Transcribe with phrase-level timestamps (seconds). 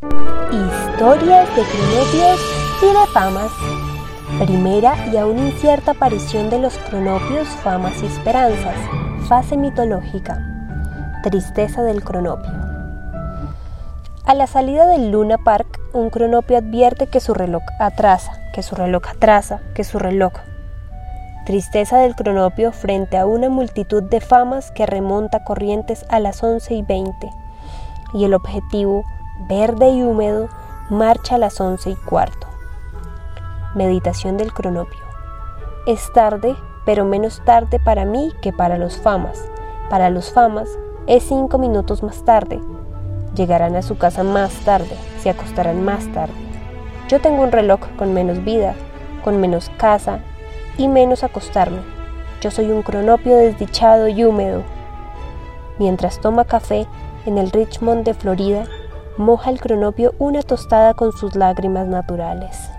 [0.00, 2.40] Historias de cronopios
[2.80, 3.50] y de famas.
[4.38, 8.76] Primera y aún incierta aparición de los cronopios, famas y esperanzas.
[9.28, 10.40] Fase mitológica.
[11.24, 12.52] Tristeza del cronopio.
[14.24, 18.76] A la salida del Luna Park, un cronopio advierte que su reloj atrasa, que su
[18.76, 20.32] reloj atrasa, que su reloj.
[21.44, 26.72] Tristeza del cronopio frente a una multitud de famas que remonta corrientes a las 11
[26.74, 27.30] y 20.
[28.14, 29.04] Y el objetivo,
[29.48, 30.48] verde y húmedo,
[30.90, 32.46] marcha a las 11 y cuarto.
[33.74, 35.00] Meditación del cronopio.
[35.86, 39.48] Es tarde, pero menos tarde para mí que para los famas.
[39.90, 40.68] Para los famas
[41.06, 42.60] es cinco minutos más tarde,
[43.34, 46.34] Llegarán a su casa más tarde, se acostarán más tarde.
[47.08, 48.74] Yo tengo un reloj con menos vida,
[49.22, 50.20] con menos casa
[50.76, 51.78] y menos acostarme.
[52.40, 54.62] Yo soy un cronopio desdichado y húmedo.
[55.78, 56.86] Mientras toma café
[57.26, 58.64] en el Richmond de Florida,
[59.18, 62.70] moja el cronopio una tostada con sus lágrimas naturales.